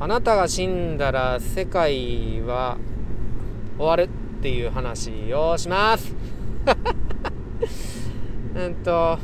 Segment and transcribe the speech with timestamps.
[0.00, 2.78] あなたが死んだら世界は
[3.76, 4.08] 終わる
[4.38, 6.14] っていう話をします。
[8.54, 9.18] うんと、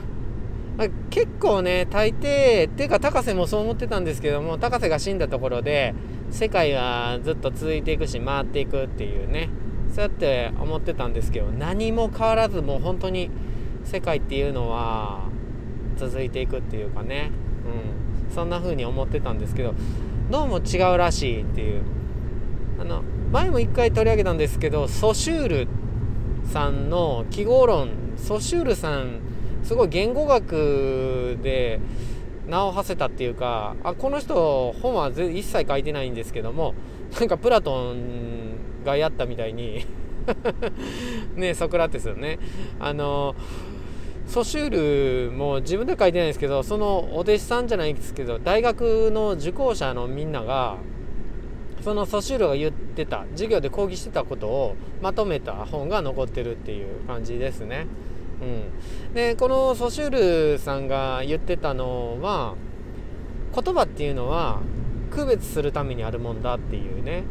[0.76, 5.94] ま、結構ね大抵っていうか高瀬もそう思ってたんですけども高瀬が死んだところで
[6.30, 9.50] 世界はずっと続いていくし回っていくっていうね
[9.90, 13.30] そうやって思ってたんですけど何も変わらずもう本当に
[13.84, 15.28] 世界っていうのは
[15.96, 17.30] 続いていくっていうかね、
[18.28, 19.74] うん、そんな風に思ってたんですけど
[20.30, 21.82] どうも違うらしいっていう。
[22.80, 25.68] あの前も一回取り上げたんですけどソシュール
[26.50, 27.90] さんの記号論。
[28.16, 29.20] ソシュールさん
[29.64, 31.80] すごい言語学で
[32.46, 36.74] 名を馳せたっていうかあこの人本は一切書いてないんですけども
[37.18, 39.84] なんかプラトンがやったみたいに。
[41.36, 42.38] ねソクラテスよね。
[42.80, 43.34] あの
[44.26, 50.78] ソシュールも自分で書いてないんですけどそのお弟子さんじゃないんですけど大学の受講者のみんなが
[51.82, 57.86] そのソシュールが言ってた授業で講義してたことをまとめた本が残ってるっていう感じですね。
[58.40, 62.54] うん、でこのソシュールさんが言ってたのは
[63.54, 64.60] 言葉っていうのは
[65.10, 67.24] 区別するためにあるもんだっていうね。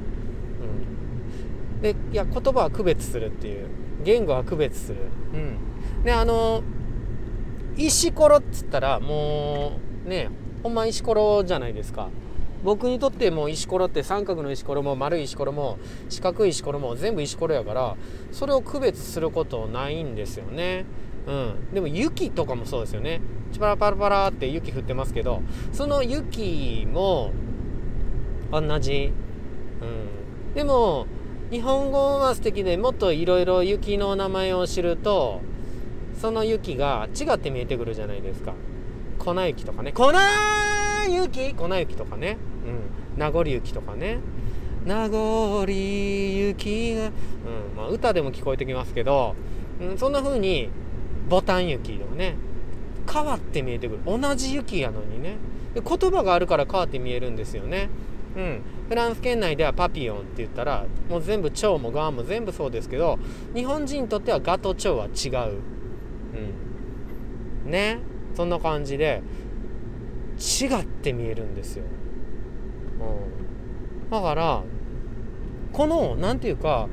[1.76, 3.68] うん、でいや言葉は区別するっていう
[4.04, 4.98] 言語は区別する。
[5.34, 6.62] うん、であの
[7.78, 10.30] 石ころっつったらもうね
[10.62, 12.10] ほんま石ころじゃないですか。
[12.64, 17.98] 僕にとっても石ころって三角の石ころも丸い石ころも四角い石ころも全部石ころやから
[18.32, 20.86] それを区別することないんですよね。
[21.28, 21.74] うん。
[21.74, 23.20] でも雪とかもそうですよね。
[23.52, 25.42] チパラパラパラって雪降ってますけど
[25.74, 27.32] その雪も
[28.50, 29.12] 同じ。
[29.82, 29.86] う
[30.52, 30.54] ん。
[30.54, 31.06] でも
[31.52, 35.42] 日本語は素敵でもっといろいろ雪の名前を知ると
[36.20, 38.54] その雪が違って見えてくるじゃないですか。
[39.20, 39.92] 粉雪とかね。
[39.92, 40.12] 粉
[41.10, 41.54] 雪！
[41.54, 41.96] 粉雪！
[41.96, 43.74] とかねうん名残雪！
[43.74, 44.20] とかね
[44.86, 46.96] 名残雪！
[46.96, 47.12] が、うん
[47.76, 49.36] まあ、歌でも聞こえてきますけど、
[49.82, 50.70] うん、そんな風に
[51.30, 51.98] ボタン雪！
[51.98, 52.36] でもね
[53.12, 54.80] 変わって見えてくる同じ雪！
[54.80, 55.36] やのにね
[55.74, 57.90] で言葉があるから変わって見えるんですよね
[58.36, 63.20] うん、フランス圏内ではパピオンって言ったらもう全部蝶もガーも全部そうですけど
[63.54, 65.60] 日本人にとってはガと蝶は違う
[67.66, 68.00] ね。
[68.36, 69.22] そんな感じで
[70.38, 71.84] 違って見えるんですよ、
[73.00, 74.64] うん、だから
[75.72, 76.88] この何て言うか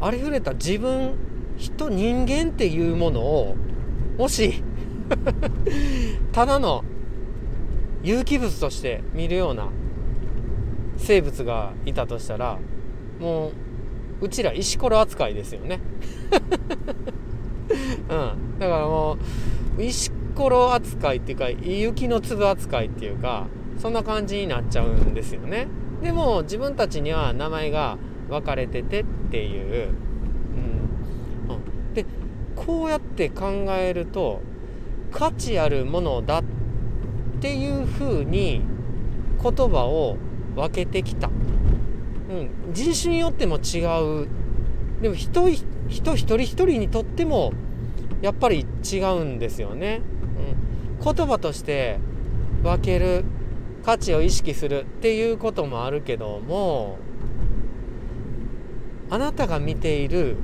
[0.00, 1.14] ありふれた自分
[1.56, 3.56] 人人間っていうものを
[4.18, 4.62] もし
[6.32, 6.84] ただの
[8.02, 9.68] 有機物として見るような
[10.96, 12.58] 生物がいたとしたら
[13.20, 13.48] も
[14.20, 15.80] ううちら石ころ扱いですよね。
[17.70, 18.58] うん。
[18.58, 19.18] だからも
[19.78, 23.46] う石ころ扱いっていうか雪の粒扱いっていうか
[23.78, 25.66] そんな感じになっちゃうんですよね。
[26.02, 27.96] でも自分たちには名前が
[28.28, 29.88] 分かれててっていう、
[31.48, 32.04] うん、うん、で
[32.54, 34.42] こうやって考えると
[35.10, 36.44] 価値あるものだっ
[37.40, 38.62] ていうふうに
[39.42, 40.16] 言葉を
[40.54, 43.84] 分けてきた、うん、人種によっても違
[44.24, 44.28] う
[45.00, 47.52] でも人人一人一人にとっても
[48.22, 50.00] やっぱり違うんですよね、
[50.98, 51.98] うん、言葉として
[52.62, 53.24] 分ける
[53.84, 56.98] 価値を意識するっていうこともあるけども
[59.10, 60.36] あなたが見ている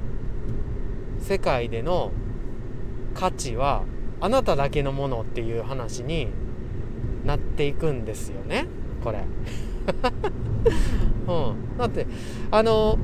[1.20, 2.12] 世界での
[3.14, 3.84] 価値は
[4.20, 6.28] あなただけのものっていう話に
[7.24, 8.66] なっていくんですよね。
[9.02, 9.22] これ。
[11.26, 12.06] うん、だって
[12.50, 12.98] あの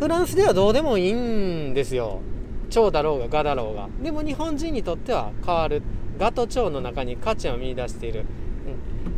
[0.00, 2.22] フランスではどうでもいいんですよ。
[2.70, 3.90] 蝶だろうがガだろうが。
[4.02, 5.82] でも日本人にとっては変わる。
[6.18, 8.24] ガと蝶の中に価値を見出している、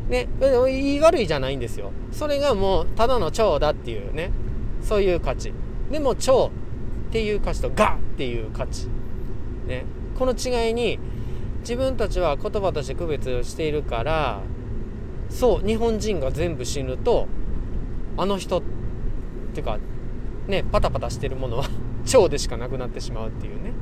[0.07, 0.29] うん、ね。
[0.41, 1.93] 言い悪いじゃないんですよ。
[2.11, 4.33] それがもうただの蝶だっていうね。
[4.83, 5.53] そういう価値。
[5.93, 6.51] でも蝶
[7.11, 8.89] っていう価値とガっていう価値。
[9.69, 9.85] ね。
[10.19, 10.99] この違いに
[11.61, 14.41] 自分たちは言葉として区別しているから
[15.31, 17.29] そう日本人が全部死ぬと
[18.17, 18.63] あの人っ
[19.55, 19.79] ていうか
[20.47, 21.65] ねパタパタしてるものは
[22.15, 23.73] 腸でしかなくなってしまうっていうね。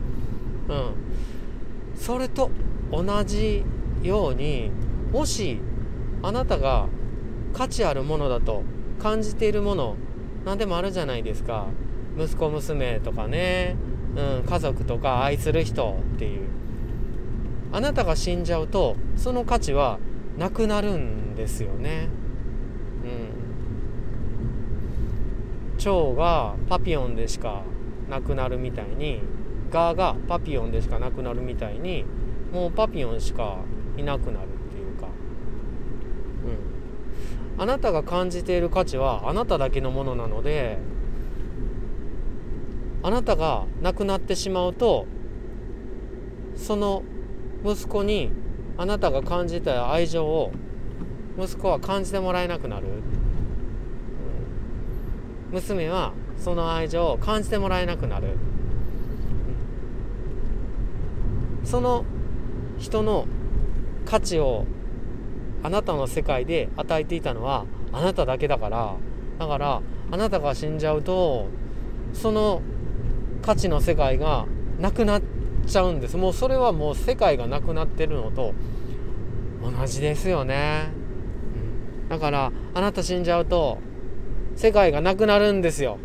[0.68, 1.96] うん。
[1.96, 2.50] それと
[2.90, 3.62] 同じ
[4.02, 4.70] ように
[5.12, 5.60] もし
[6.22, 6.86] あなたが
[7.52, 8.62] 価値あるものだと
[9.02, 9.96] 感じているもの
[10.44, 11.66] 何でもあるじゃないですか。
[12.18, 13.76] 息子娘とかね、
[14.16, 16.48] うん、家族とか愛する人っていう。
[17.72, 19.98] あなたが死んじゃうとその価値は
[20.38, 22.08] なくなるんですよね。
[23.04, 23.39] うん、
[25.80, 27.62] 蝶がパピオンでしか
[28.08, 29.22] なくなるみたいに
[29.70, 32.04] ガがパピオンでしかなくなるみたいに
[32.52, 33.58] もうパピオンしか
[33.96, 35.06] いなくなるっていうか、
[37.56, 37.62] うん。
[37.62, 40.78] あなたが感じている価値はあなただけのものなので
[43.02, 45.06] あなたが亡くなってしまうと
[46.56, 47.02] その
[47.64, 48.30] 息子に
[48.76, 50.52] あなたが感じた愛情を
[51.38, 52.86] 息子は感じてもらえなくなる、
[55.52, 58.36] 娘はその愛情を感じてもらえなくなる、
[61.64, 62.04] その
[62.78, 63.26] 人の
[64.06, 64.66] 価値を
[65.62, 68.94] あなたの世界で与えていたのはあなただけだから。
[69.38, 69.80] だから
[70.10, 71.48] あなたが死んじゃうと
[72.12, 72.60] その
[73.40, 74.44] 価値の世界が
[74.78, 75.22] なくなっ
[75.66, 76.18] ちゃうんです。
[76.18, 78.52] もうそれはもう世界がなくなってるのと
[79.62, 80.90] 同じですよね、
[82.10, 83.78] だからあなた死んじゃうと
[84.60, 85.96] 世界がなくなるんですよ。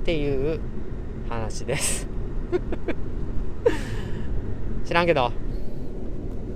[0.00, 0.60] っていう
[1.28, 2.08] 話です。
[4.86, 5.30] 知らんけど